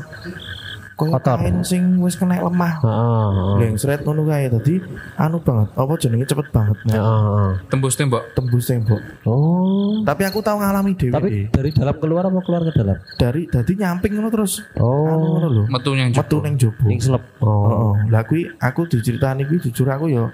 [1.00, 1.38] kaya Kotor.
[1.40, 2.84] kain sing wis kena lemah.
[2.84, 3.30] Heeh.
[3.64, 4.52] Lengsret ngono kae.
[4.52, 4.76] Dadi
[5.16, 5.72] anu banget.
[5.74, 6.76] Apa jenenge cepet banget.
[6.86, 7.00] Heeh.
[7.00, 7.52] heeh.
[7.68, 8.24] Tembus tembok.
[8.36, 9.00] Tembus tembok.
[9.24, 10.04] Oh.
[10.04, 11.14] Tapi aku tahu ngalami dhewe.
[11.14, 12.98] Tapi dari dalam keluar apa keluar ke dalam?
[13.16, 14.60] dari dadi nyamping ngono terus.
[14.76, 15.18] Anu Oh.
[15.32, 15.64] ngono lho.
[15.70, 16.84] Metu yang Metu ning jobo.
[16.84, 17.24] Ning selep.
[17.40, 17.72] Oh, Oh.
[17.72, 17.94] oh.
[18.10, 20.28] Lah kuwi aku diceritani kuwi jujur aku ya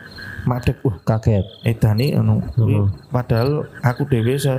[0.45, 1.41] madeg wah Kaget.
[1.65, 2.86] edani anu kuwi Heeh.
[3.10, 4.54] padahal aku dhewe se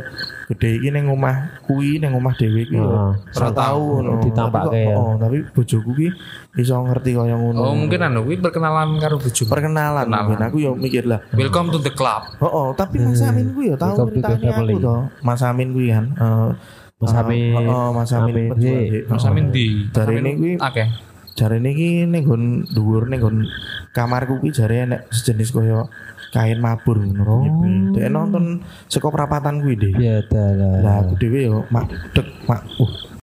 [0.47, 2.83] gede iki ning omah kuwi ning omah dhewe iki Heeh.
[3.15, 4.99] ya ora tau ngono Ditampake ya.
[4.99, 6.09] oh, tapi bojoku ki
[6.61, 9.49] iso ngerti kaya ngono Oh mungkin anu kuwi perkenalan karo bojomu.
[9.49, 10.25] perkenalan Perkenalan.
[10.29, 12.23] mungkin aku ya mikir lah Welcome to the club.
[12.39, 14.97] Oh, oh, tapi Mas Amin kuwi to the ceritanya aku to.
[15.25, 16.51] Mas Amin kuwi kan eh
[16.97, 17.53] Mas Amin.
[17.69, 18.89] Oh, Mas Amin Amin, penjual, Dik.
[18.89, 19.05] Dik.
[19.09, 19.29] Mas Oh.
[19.29, 19.67] Amin di.
[19.89, 20.89] Dari Mas Amin ini kuwi akeh.
[21.37, 23.45] jare ini ki ning nggon dhuwur ning nggon
[23.93, 25.85] kamarku ki jare enek sejenis koyo
[26.33, 27.93] kain mabur ngono.
[27.93, 29.93] Dek nonton saka perapatan kuwi, Dik.
[30.01, 30.81] Ya dalah.
[30.81, 33.16] Lah aku dhewe yo mak dek mak uh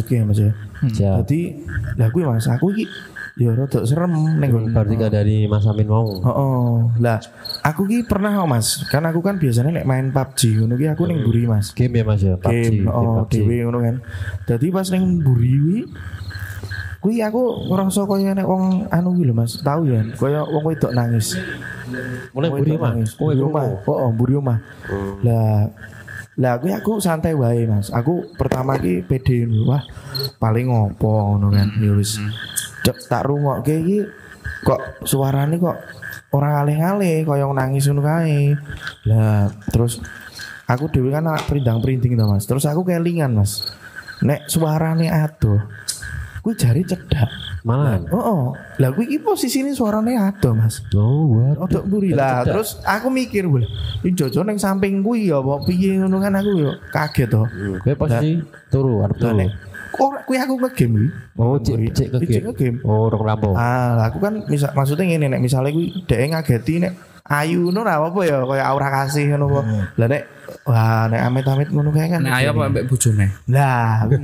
[0.00, 0.50] Lanjut ya Mas ya.
[0.96, 1.10] Ya.
[1.20, 1.40] Jadi
[2.00, 2.88] lah kuwi Mas, aku iki
[3.36, 6.08] ya rada serem ning nggon Berarti gak dari Mas Amin mau.
[6.08, 6.72] Oh, oh.
[6.96, 7.20] lah
[7.60, 11.02] aku ki pernah kok Mas, kan aku kan biasanya nek main PUBG ngono ki aku
[11.04, 11.76] ning mburi Mas.
[11.76, 12.48] Game ya Mas ya, PUBG.
[12.48, 13.32] Game, game oh, PUBG.
[13.36, 13.96] dhewe ngono kan.
[14.48, 15.78] Dadi pas ning mburi kuwi
[17.00, 20.92] kuwi aku ngerasa kaya nek wong anu ki lho Mas, tahu ya, kaya wong wedok
[20.96, 21.36] nangis.
[22.32, 22.92] Mulai buri mah.
[22.96, 23.18] nangis.
[23.18, 23.66] Oh, Mburi itu omah.
[23.84, 24.58] Oh, oh, mburi omah.
[25.26, 25.68] Lah
[26.40, 27.92] lah aku aku santai wae Mas.
[27.92, 29.76] Aku pertama ki dulu.
[29.76, 29.84] wah
[30.40, 31.68] paling ngopo ngono kan.
[31.76, 32.16] Ya wis
[32.80, 33.98] Cek, tak rungokke iki
[34.64, 35.76] kok suarane kok
[36.32, 38.56] orang alih-alih kaya nangis ngono kae.
[39.04, 40.00] Lah terus
[40.64, 42.48] aku dhewe kan anak perindang-perinding to Mas.
[42.48, 43.68] Terus aku kelingan Mas.
[44.24, 45.60] Nek suarane adoh
[46.40, 47.28] kuwi jari cedak.
[47.60, 48.00] Malah.
[48.08, 48.44] Oh, oh.
[48.76, 50.80] lah kuwi iki posisine suarane adoh Mas.
[50.92, 51.60] Oh, what?
[51.60, 52.40] Otak mburi lah.
[52.42, 53.60] Terus aku mikir, "Wah,
[54.00, 57.42] iki jojo ning samping kuwi ya apa piye ngono kan aku yo kaget to.
[57.78, 59.44] Gue pasti turu, arep turu.
[59.90, 61.08] kok kuwi aku ngegame kuwi.
[61.36, 61.86] Oh, cek Mburi.
[61.90, 62.44] cek ke Cek game.
[62.48, 62.78] ngegame.
[62.82, 63.50] Oh, rong lampu.
[63.52, 66.92] Ah, aku kan misal maksudnya ngene nek misalnya kuwi dhek ngageti nek
[67.30, 69.60] ayu ngono ra apa ya kaya aura kasih ngono apa.
[69.94, 70.22] Lah nek
[70.64, 72.24] wah nek amit-amit ngono kae kan.
[72.24, 73.26] Nek ayo apa mbek bojone?
[73.52, 74.22] Lah, aku-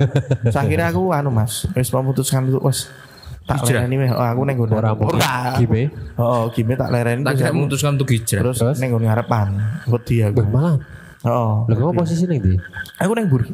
[0.65, 2.89] akhirnya aku anu Mas, wis memutuskan untuk wis
[3.47, 3.87] tak Hijrah.
[3.87, 4.11] lereni weh.
[4.11, 4.71] Oh, aku ning nggon.
[4.73, 5.07] Ora mau
[5.57, 5.83] game.
[6.17, 8.43] Oh, gime tak lereni Tak kira memutuskan untuk hijrah.
[8.43, 8.77] terus Terus?
[8.77, 9.49] ning nggon ngarepan.
[9.87, 10.43] Wedi aku.
[10.43, 10.75] Wah, malah.
[11.23, 11.67] Oh.
[11.67, 12.55] Lah kamu posisi ning ndi?
[12.99, 13.47] Aku ning buri.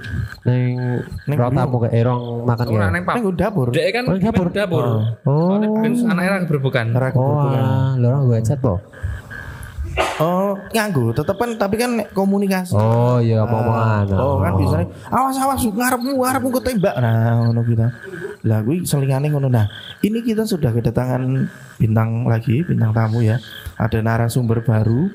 [0.45, 0.77] Ning
[1.25, 2.89] Ning tamu ke erong makan ya.
[2.89, 3.05] neng.
[3.05, 3.67] Ning nggon dapur.
[3.69, 4.47] Dek kan Oh, dapur.
[4.49, 4.85] dapur.
[5.23, 5.49] Oh.
[5.53, 6.87] Soalnya ben anaknya lagi berbukan.
[7.13, 8.81] Oh, alah, lho orang gue headset po.
[10.17, 12.73] Oh, nganggo, tetep kan tapi kan komunikasi.
[12.73, 14.09] Oh, iya omongan.
[14.17, 16.95] Oh, kan biasanya awas awas ngarepmu ngarepmu ketembak.
[16.97, 17.87] Nah, ngono kita.
[18.43, 19.47] Lah kuwi selingane ngono.
[19.47, 23.39] Nah, ini kita sudah kedatangan bintang lagi, bintang tamu ya.
[23.77, 25.11] Ada narasumber baru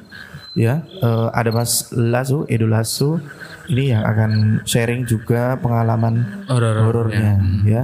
[0.54, 0.82] ya.
[0.98, 3.20] Eh, ada Mas Lasso, Edo Lasso.
[3.68, 4.32] Ini yang akan
[4.64, 7.36] sharing juga pengalaman Horor-horornya.
[7.36, 7.84] horornya ya.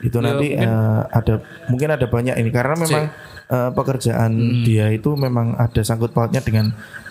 [0.00, 1.34] Itu Ya, nanti mungkin- eh, ada
[1.68, 3.04] mungkin ada banyak ini karena memang
[3.48, 4.60] eh, pekerjaan Hmm.
[4.60, 6.68] dia itu memang ada sangkut pautnya dengan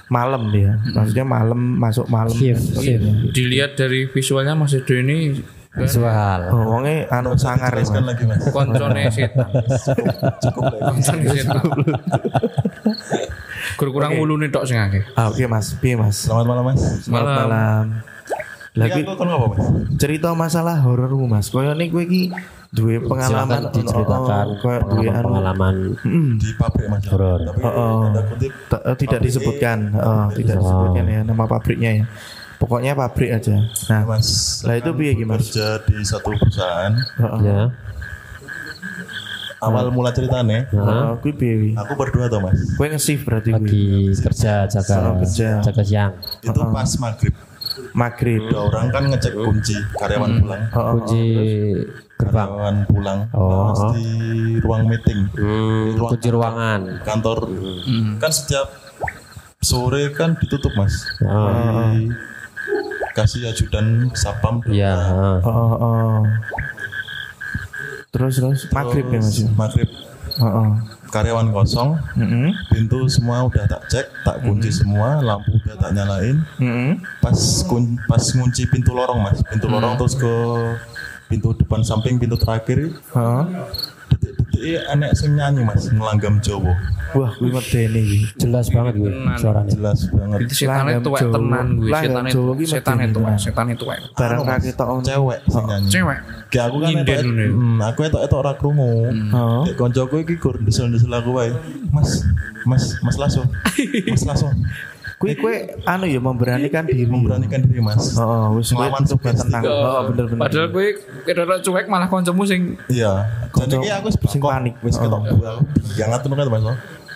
[0.07, 0.77] malam dia.
[0.77, 0.93] Hmm.
[0.93, 2.29] Maksudnya malam masuk malam.
[2.29, 3.33] Shift, shift.
[3.33, 5.33] Dilihat dari visualnya Mas Edo ini
[5.73, 6.39] Visual.
[6.49, 7.84] Oh, wonge anu sangar ya.
[7.84, 8.39] Teruskan lagi mas.
[8.47, 9.49] koncone setan.
[10.39, 10.80] Cukup lah.
[10.89, 11.60] Koncone setan.
[13.77, 15.03] Kurang wulune tok sing akeh.
[15.13, 16.25] Ah, oke Mas, piye Mas?
[16.25, 16.82] Selamat malam mas.
[17.03, 17.86] Selamat Malam.
[18.73, 19.65] Lagi Lagi aku kan apa mas?
[19.97, 21.49] cerita masalah horormu Mas.
[21.49, 22.30] Koyo nih kowe iki
[22.67, 27.01] duwe pengalaman diceritakan oh, koyo duwe anu pengalaman Mm, Di pabrik mas.
[27.06, 27.39] Horor.
[27.43, 29.77] Tapi Oh, eh, tidak disebutkan,
[30.34, 32.06] tidak disebutkan ya nama pabriknya ya.
[32.57, 33.61] Pokoknya pabrik aja.
[33.87, 34.61] Nah, mas.
[34.65, 35.37] Lah, itu piye gimana?
[35.37, 36.93] Kerja di satu perusahaan.
[36.93, 37.41] heeh.
[37.45, 37.61] ya.
[39.57, 40.69] Awal mula ceritanya.
[40.69, 41.69] Nah, kuwi piye wi?
[41.73, 42.57] Aku berdua tuh mas.
[42.77, 45.49] Kowe nge-shift berarti lagi kerja jaga kerja.
[45.65, 46.13] jaga siang.
[46.41, 47.33] Itu pas maghrib.
[47.93, 48.41] Maghrib.
[48.47, 50.61] Ada orang kan ngecek kunci karyawan pulang.
[50.69, 51.23] Oh, oh, Kunci
[52.15, 52.47] gerbang.
[52.47, 53.19] Karyawan pulang.
[53.33, 53.73] Oh.
[53.93, 54.07] Di
[54.61, 55.19] ruang meeting.
[55.33, 56.81] Hmm, Ruang- kunci ruangan.
[57.01, 57.37] Kantor.
[58.17, 58.67] Kan setiap
[59.57, 61.01] sore kan ditutup mas.
[61.21, 61.97] Oh,
[63.17, 64.62] Kasih ajudan sapam.
[64.69, 64.93] iya.
[64.93, 65.38] heeh.
[65.41, 66.21] oh, oh.
[68.13, 69.41] Terus terus maghrib ya Mas.
[69.58, 69.89] Maghrib.
[70.38, 70.69] Oh, oh.
[71.10, 71.97] Karyawan kosong.
[72.13, 72.53] Heeh.
[72.69, 76.45] pintu semua udah tak cek, tak kunci semua, lampu udah tak nyalain.
[76.62, 76.93] Heeh.
[77.17, 80.34] Pas kun, pas ngunci pintu lorong mas, pintu lorong terus ke
[81.25, 83.01] pintu depan samping, pintu terakhir.
[83.17, 83.43] Heeh.
[84.57, 86.73] Detik-detik anak sing nyanyi mas, ngelanggam Jawa,
[87.15, 88.19] Wah, kuwi medeni iki.
[88.41, 89.69] Jelas banget gue suaranya.
[89.71, 90.39] jelas banget.
[90.43, 91.89] Itu setannya Langgam tuwek tenan gue.
[91.93, 93.83] Setan itu setan itu setan itu.
[94.17, 94.87] Barang ra ketok.
[95.05, 95.87] Cewek sing nyanyi.
[95.93, 96.19] Cewek.
[96.47, 97.17] Kayak aku kan ya.
[97.51, 98.91] hmm, aku etok etok ora krungu.
[99.11, 99.61] Heeh.
[99.71, 101.51] Dek koncoku iki gur desel-desel aku wae.
[101.93, 102.23] Mas,
[102.67, 103.43] Mas, Mas Lasso.
[104.09, 104.49] Mas Lasso.
[105.17, 105.56] Kuwi kowe
[105.89, 107.10] anu ya memberanikan diri.
[107.10, 108.13] Memberanikan diri Mas.
[108.21, 109.49] Oh, wis coba sugesti.
[109.49, 109.63] tenang.
[109.65, 110.41] Oh, bener-bener.
[110.45, 110.88] Padahal gue
[111.25, 113.25] kira cuek malah koncomu sing Iya.
[113.49, 114.77] Jadi iki aku sing panik.
[114.86, 115.65] Wis ketok buang.
[115.97, 116.63] Jangan tenan kan Mas.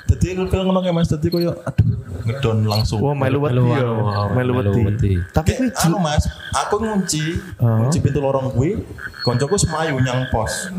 [0.09, 2.99] Dadi aku kalau ngono kayak Mas dadi koyo aduh ngedon langsung.
[3.01, 3.85] Oh, melu wedi Melu ya.
[4.33, 5.13] Melu wedi.
[5.33, 8.81] Tapi anu mas, aku ngunci, ngunci pintu lorong gue,
[9.25, 10.69] koncoku semayu nyang pos.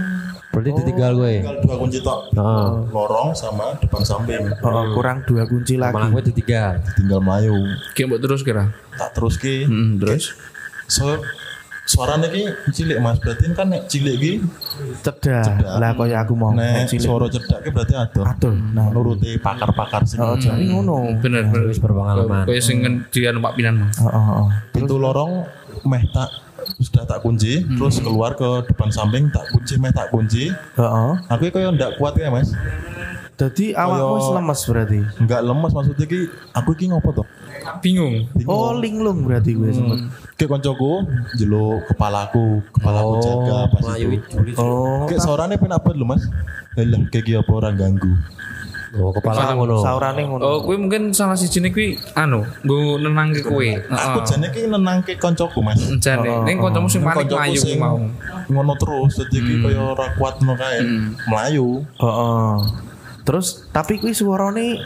[0.53, 1.33] Berarti ditinggal gue.
[1.41, 2.69] Tinggal dua kunci tok, Heeh.
[2.89, 4.53] lorong sama depan samping.
[4.61, 5.97] Oh, kurang dua kunci lagi.
[5.97, 6.77] Malah gue ditinggal.
[6.95, 7.57] Tinggal mayu,
[7.91, 8.69] Ki mbok terus kira.
[8.93, 9.65] tak terus ki.
[9.65, 10.37] Hmm, terus
[10.85, 11.17] So,
[11.83, 14.33] suaranya ki cilik mas, berarti kan nek cilik ki,
[15.01, 15.57] Cedak.
[15.73, 17.01] Lah kaya aku mau nek cilik.
[17.03, 18.23] suara cedak ki berarti adoh.
[18.23, 20.15] Aduh, nah Nuruti pakar-pakar sih.
[20.17, 21.17] Oh, jari ngono.
[21.19, 21.65] bener bener.
[21.67, 22.45] Wis berpengalaman.
[22.45, 23.89] Kayak sing di anu Pak Pinan.
[23.99, 24.49] Oh, oh, oh.
[24.69, 25.49] Pintu lorong
[25.83, 26.29] meh tak
[26.79, 30.51] sudah tak kunci, terus keluar ke depan samping tak kunci meh tak kunci.
[30.51, 31.13] Heeh.
[31.29, 32.53] Aku kayak ndak kuat ya mas,
[33.33, 35.01] Dadi awakmu wis lemes berarti.
[35.19, 36.21] nggak lemas maksudnya ki,
[36.53, 37.27] aku ki ngopo tuh?
[37.81, 38.29] Bingung.
[38.45, 39.99] Oh, linglung berarti gue sempet.
[40.37, 44.19] Kayak koncoku jelo kepalaku, kepalaku jaga pas itu.
[44.59, 46.23] Oh, Kayak suaranya penak banget lho mas.
[46.77, 48.13] Lah kayak gini apa orang ganggu.
[48.93, 49.81] Oh, kepala ngono.
[49.81, 50.43] saurane ngono.
[50.45, 53.65] Oh, kuwi mungkin salah siji kuwi anu, nggo nenangke kowe.
[53.89, 55.81] Aku jane ki nenangke koncoku mas.
[55.97, 57.97] Jane, ning kancamu sing paling mlayu kuwi mau.
[58.53, 60.85] ngono terus, jadi ki kaya ora kuat no kae.
[61.25, 61.89] Melayu.
[61.97, 62.53] Heeh.
[63.25, 64.77] Terus tapi kuwi suarane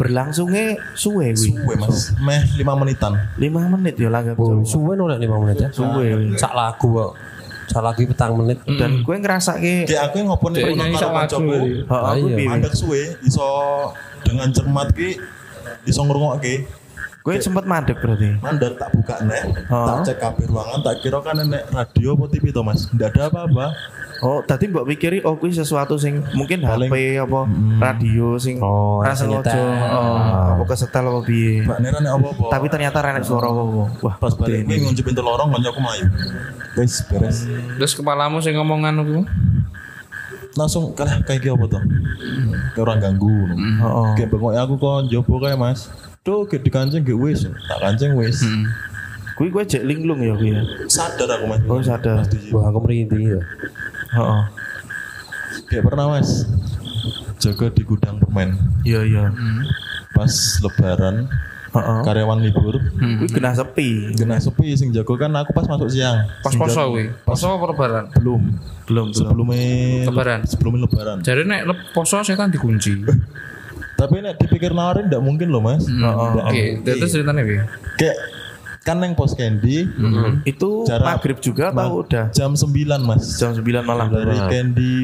[0.00, 1.52] berlangsungnya suwe kuwi.
[1.52, 3.12] Suwe mas, meh 5 menitan.
[3.36, 4.64] 5 menit ya Oh, Jawa.
[4.64, 5.68] suwe nolak 5 menit ya.
[5.68, 6.32] Suwe.
[6.40, 7.12] Sak lagu kok.
[7.70, 8.58] Sak lagu petang menit.
[8.66, 9.16] Dan gue
[10.02, 11.18] aku ngopo nih Dek ngono nyanyi karo sak lagu.
[11.22, 11.54] koncoku.
[11.54, 12.36] heeh Ah, kuwi iya.
[12.36, 12.48] piye?
[12.50, 13.48] Mandek suwe iso
[14.26, 15.08] dengan cermat ki
[15.86, 16.54] iso ngrungokke.
[17.20, 18.32] Gue sempet mandek berarti.
[18.40, 22.48] Mandek tak buka nek, tak cek kabeh ruangan, tak kira kan nek radio apa TV
[22.48, 22.88] to Mas.
[22.90, 23.66] Ndak ada apa-apa.
[24.20, 27.40] Oh, tadi mbok pikiri oh kuwi sesuatu sing mungkin Paling- HP apa
[27.80, 29.48] radio sing Oh, ra senyetel.
[29.48, 30.16] sengaja oh,
[30.54, 31.64] apa kesetel apa piye.
[31.64, 32.44] Mbak Nera nek apa-apa.
[32.50, 33.62] Tapi ternyata renek suara apa
[33.98, 36.04] Wah, pas balik kuwi ngunci pintu lorong koncoku mlayu.
[36.76, 37.48] Wis beres.
[37.48, 39.22] Terus kepalamu sing ngomong anu kuwi.
[40.52, 41.82] Langsung kalah kayak gini apa tuh?
[42.74, 43.32] Kayak orang ganggu.
[43.48, 44.08] Heeh.
[44.16, 45.88] Kayak bengok aku kok jopo kayak Mas.
[46.20, 48.44] Tuh kayak dikancing gak wis, tak kancing wis.
[49.32, 50.60] Kuwi gue jek linglung ya kuwi ya.
[50.84, 51.60] Sadar aku Mas.
[51.64, 52.20] Oh, sadar.
[52.52, 53.40] Wah, aku merinding ya.
[54.10, 54.42] Heeh.
[55.66, 56.44] Kayak pernah Mas.
[57.38, 58.58] Jaga di gudang permen.
[58.82, 59.24] Iya iya.
[60.10, 60.28] Pas
[60.60, 61.30] lebaran
[61.70, 62.00] Heeh.
[62.02, 64.10] karyawan libur Kuwi kena sepi.
[64.12, 67.14] kena sepi sing jago kan aku pas masuk siang Pas poso kuwi.
[67.22, 68.04] Poso apa lebaran?
[68.12, 68.42] belum
[68.84, 69.14] Belum belum.
[69.14, 69.62] sebelumnya
[70.04, 70.40] Lebaran.
[70.44, 73.06] sebelumnya lebaran Jadi nek poso setan dikunci.
[73.94, 76.82] tapi nek dipikir nawarin ndak mungkin loh mas Ndak Oke, mungkin.
[76.82, 77.62] terus ceritanya piye?
[77.94, 78.16] kayak
[78.90, 79.86] kan neng pos candy
[80.42, 82.66] Itu Jarak- maghrib juga atau udah jam 9
[83.00, 84.10] mas jam 9 malam?
[84.10, 84.94] dari candy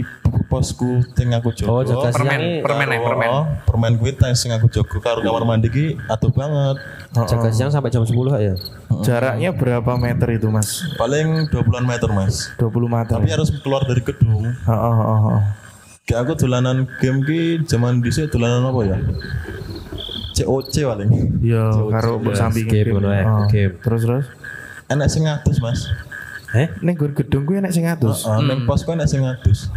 [0.46, 3.29] posku sing aku Oh, jogo jaga Permen, permen ya, permen.
[3.29, 6.83] Oh, permen kuwi teh sing aku jogo karo kamar mandi ki atuh banget
[7.16, 8.55] Jaga siang sampai jam 10 ya.
[9.01, 10.83] Jaraknya berapa meter itu, Mas?
[10.96, 13.16] paling 20 meter mas 20 meter.
[13.16, 14.55] tapi harus keluar dari gedung Heeh,
[14.92, 15.42] heeh, heeh.
[16.05, 18.99] Kayak aku dolanan game ki zaman dhisik dolanan apa ya?
[20.37, 21.11] COC paling.
[21.40, 21.64] Iya,
[21.96, 23.75] karo mbok samping game ngono ya, game.
[23.81, 24.27] Terus terus.
[24.92, 25.81] Enak sing ngatus, Mas.
[26.55, 26.70] Eh?
[26.81, 28.22] Ning gur gedung kuwi enek sing atus.
[28.25, 29.68] Heeh, ning pos ku enak sing ngatus.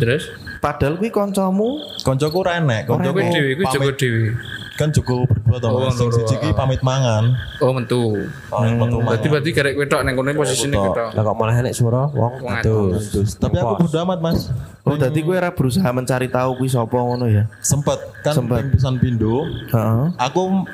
[0.00, 4.34] Terus Padahal kuwi kancamu Koncoku ora enek, koncoku kowe dhewe kuwi pamit dhewe.
[4.78, 5.96] kan jogo berdua to, Oh, Mas.
[5.96, 7.32] Sing siji ki pamit mangan.
[7.58, 8.28] Oh, mentu.
[8.52, 9.16] Oh, yang metu mangan.
[9.16, 11.08] Berarti berarti garek kowe tok ning kono posisine kowe tok.
[11.16, 12.32] Lah kok malah enek suara wong.
[12.60, 14.52] Terus, tapi aku bodo amat, Mas.
[14.84, 17.48] Oh, dadi kowe ora berusaha mencari tahu kuwi sapa ngono ya?
[17.58, 18.68] Sempet kan Sempet.
[18.68, 19.48] pisan pindo.
[19.72, 20.04] Heeh.
[20.20, 20.68] Aku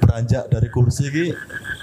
[0.00, 1.26] beranjak dari kursi ki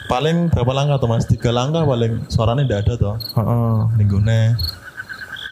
[0.05, 1.29] paling berapa langkah tuh Mas?
[1.29, 3.15] Tiga langkah paling suaranya ndak ada toh.
[3.37, 3.77] Heeh.
[4.01, 4.57] Ninggone.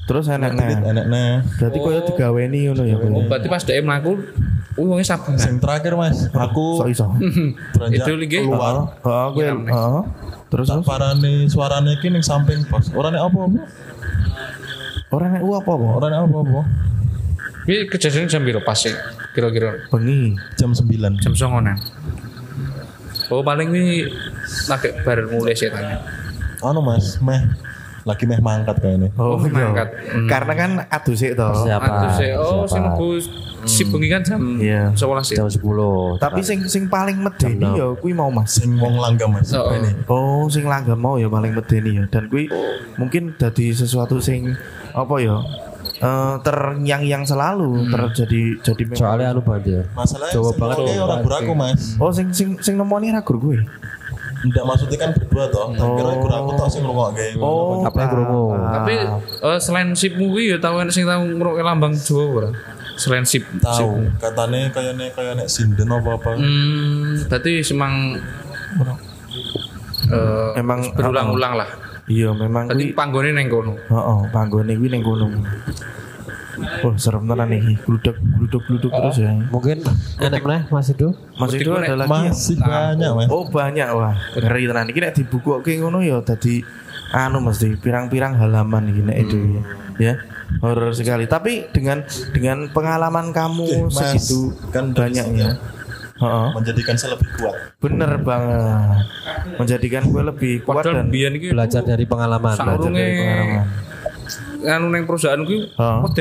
[0.10, 1.30] Terus enek Enak enak nih.
[1.56, 2.98] Berarti koyo digaweni ngono ya.
[3.00, 4.17] Oh, berarti pas dhek mlaku
[4.71, 5.38] kuwi wonge sabengan.
[5.38, 7.05] Sing terakhir Mas, aku iso.
[7.73, 8.38] beranjak Itu lagi?
[8.39, 8.75] keluar.
[8.97, 9.43] Heeh, kowe.
[9.43, 10.01] Heeh.
[10.47, 12.89] Terus Tak parani suarane iki ning samping pos.
[12.91, 13.62] Ora nek apa-apa.
[15.10, 15.86] ora nek u apa apa?
[15.93, 16.62] Ora nek apa-apa.
[17.62, 18.91] Kuwi kejadian jam piro pas sih?
[19.31, 20.36] Kira-kira Bengi.
[20.55, 21.19] Jam 9.
[21.19, 23.31] jam 09.00.
[23.31, 24.07] Oh, paling kuwi
[24.67, 25.97] lagi bar mulai setannya.
[26.60, 27.39] Anu Mas, meh
[28.03, 29.07] lagi meh mangkat kayaknya.
[29.15, 29.71] Oh, Oh, iya.
[29.71, 29.88] mangkat.
[30.10, 30.27] Hmm.
[30.27, 31.47] Karena kan adusik to.
[31.63, 31.86] Siapa?
[31.86, 32.95] Aduh, saya, oh, sing Siapa?
[33.62, 34.91] Mlebu si bengi kan jam Iya.
[34.93, 35.38] 11 ya.
[35.39, 36.17] Jam 10.
[36.17, 38.58] Tapi sing sing paling medeni ya kuwi mau Mas.
[38.58, 39.54] Sing wong langgam Mas.
[39.54, 39.78] Oh, oh.
[40.10, 42.04] Oh, sing langgam mau ya paling medeni ya.
[42.08, 42.50] Dan kuwi
[42.95, 44.52] mungkin dadi sesuatu sing
[44.91, 45.38] apa ya?
[46.02, 49.82] eh terngiang-ngiang selalu terjadi jadi memang Soalnya anu banget ya.
[49.93, 50.97] Masalahnya sing banget.
[50.97, 51.82] orang buraku Mas.
[52.02, 53.62] Oh sing sing sing nemoni ra gur gue.
[54.41, 55.69] Ndak maksudnya kan berdua toh.
[55.69, 57.38] Tak kira gur aku tok sing ngrungokke.
[57.38, 58.43] Oh, Apa yang krungu?
[58.58, 58.93] Tapi
[59.45, 62.50] eh, selain sipmu kuwi ya tau enek sing tau ngrungokne lambang Jawa ora?
[62.93, 63.43] Selain sip.
[63.58, 66.30] tahu katanya kayaknya kayak nek sinden apa apa.
[66.36, 68.17] Hmm, berarti semang
[70.08, 71.69] eh Emang berulang-ulang lah.
[72.06, 73.77] Iya, memang kuwi panggone neng kono.
[73.77, 75.27] heeh, panggone kuwi ning kono.
[76.84, 77.80] Wah, serem tenan nih.
[77.80, 79.32] Gluduk gluduk gluduk terus ya.
[79.47, 79.82] Mungkin
[80.19, 81.15] enak meneh Mas Ido.
[81.34, 82.12] Mas itu ada lagi.
[82.12, 83.27] yang- Masih banyak mas.
[83.30, 86.60] Oh banyak wah ngeri tenan iki nek dibukuke ngono ya dadi
[87.12, 89.38] anu mesti pirang-pirang halaman iki nek itu
[89.97, 90.19] ya.
[90.60, 91.26] Horor sekali.
[91.32, 92.04] Tapi dengan
[92.36, 95.56] dengan pengalaman kamu Mas, segitu kan banyaknya.
[96.22, 96.48] Heeh.
[96.54, 97.56] Menjadikan saya lebih kuat.
[97.82, 99.10] Bener banget.
[99.58, 102.54] Menjadikan gue lebih kuat Padahal dan Belajar dari pengalaman.
[102.54, 103.66] belajar dari pengalaman.
[104.63, 105.41] Anu ning perusahaan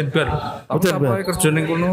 [0.08, 0.28] bar.
[0.64, 1.08] Tapi Meden bar.
[1.12, 1.88] apa kerja ning kono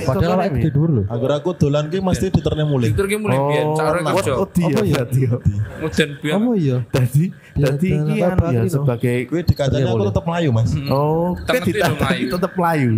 [0.00, 1.02] Padahal awake tidur lho.
[1.06, 2.90] Agar aku dolan ki mesti diterne mulai.
[2.90, 3.76] Direktur ki mulai biyen Oh,
[4.08, 4.32] what kerja.
[4.34, 5.36] oh dia berarti ya.
[5.78, 6.34] Meden biyen.
[6.34, 6.76] Apa iya?
[6.88, 10.70] Tadi tadi dalam iki apa anu ya sebagai Gue di kacanya aku tetap melayu mas.
[10.88, 12.26] Oh, Tetep ditata Melayu.
[12.30, 12.90] tetep layu.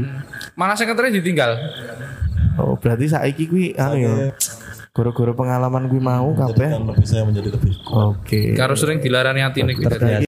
[0.53, 1.51] Malah sekretary ditinggal.
[2.57, 4.13] Oh, berarti saiki kuwi anu ya.
[4.91, 6.75] Goro-goro pengalaman gue mau kabeh.
[6.75, 7.79] Lebih saya menjadi lebih.
[7.87, 8.59] Oke.
[8.59, 9.87] Karo sering dilarani atine kuwi.
[9.87, 10.19] Terkait